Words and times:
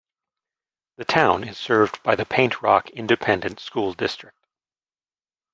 The 0.97 1.05
town 1.05 1.43
is 1.47 1.59
served 1.59 2.01
by 2.01 2.15
the 2.15 2.25
Paint 2.25 2.63
Rock 2.63 2.89
Independent 2.89 3.59
School 3.59 3.93
District. 3.93 4.47